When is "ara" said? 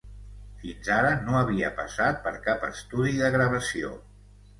0.93-1.09